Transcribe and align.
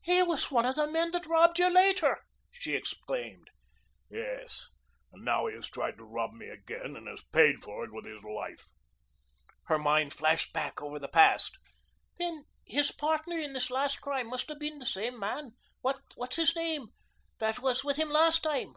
"He 0.00 0.22
was 0.22 0.50
one 0.50 0.64
of 0.64 0.76
the 0.76 0.90
men 0.90 1.10
that 1.10 1.26
robbed 1.26 1.58
you 1.58 1.68
later!" 1.68 2.20
she 2.50 2.72
exclaimed. 2.72 3.50
"Yes. 4.08 4.70
And 5.12 5.22
now 5.26 5.44
he 5.44 5.54
has 5.56 5.68
tried 5.68 5.98
to 5.98 6.04
rob 6.06 6.32
me 6.32 6.48
again 6.48 6.96
and 6.96 7.06
has 7.06 7.20
paid 7.34 7.60
for 7.62 7.84
it 7.84 7.92
with 7.92 8.06
his 8.06 8.24
life." 8.24 8.70
Her 9.66 9.78
mind 9.78 10.14
flashed 10.14 10.54
back 10.54 10.80
over 10.80 10.98
the 10.98 11.06
past. 11.06 11.58
"Then 12.16 12.44
his 12.64 12.92
partner 12.92 13.38
in 13.38 13.52
this 13.52 13.68
last 13.70 14.00
crime 14.00 14.28
must 14.28 14.48
have 14.48 14.58
been 14.58 14.78
the 14.78 14.86
same 14.86 15.18
man 15.18 15.52
what's 15.82 16.36
his 16.36 16.56
name? 16.56 16.86
that 17.38 17.58
was 17.58 17.84
with 17.84 17.98
him 17.98 18.08
last 18.08 18.42
time." 18.42 18.72